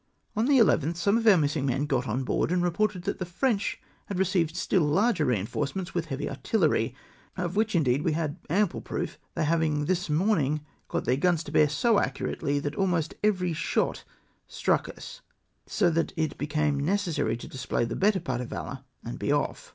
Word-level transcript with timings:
On 0.35 0.47
the 0.47 0.57
11th 0.57 0.95
some 0.95 1.15
of 1.15 1.27
our 1.27 1.37
missing 1.37 1.67
men 1.67 1.85
got 1.85 2.07
on 2.07 2.23
board, 2.23 2.51
and 2.51 2.63
reported 2.63 3.03
that 3.03 3.19
the 3.19 3.23
French 3.27 3.79
had 4.07 4.17
recei\ed 4.17 4.55
still 4.55 4.81
larger 4.81 5.25
reinforcements, 5.25 5.93
with 5.93 6.07
heavy 6.07 6.27
artillery, 6.27 6.95
of 7.37 7.55
which, 7.55 7.75
indeed, 7.75 8.01
we 8.01 8.13
had 8.13 8.39
ample 8.49 8.81
proof, 8.81 9.19
they 9.35 9.43
havmg 9.43 9.85
this 9.85 10.09
morning 10.09 10.61
got 10.87 11.05
their 11.05 11.17
guns 11.17 11.43
to 11.43 11.51
bear 11.51 11.69
so 11.69 11.99
accurately, 11.99 12.57
that 12.57 12.73
almost 12.75 13.13
every 13.23 13.53
shot 13.53 14.03
struck 14.47 14.89
us, 14.89 15.21
so 15.67 15.91
that 15.91 16.13
it 16.17 16.35
became 16.35 16.79
necessary 16.79 17.37
to 17.37 17.47
display 17.47 17.85
the 17.85 17.95
better 17.95 18.19
part 18.19 18.41
of 18.41 18.47
valour, 18.49 18.79
and 19.05 19.19
be 19.19 19.31
off. 19.31 19.69